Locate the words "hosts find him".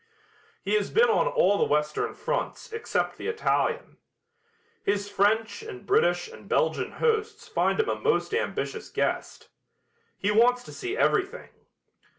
6.93-7.87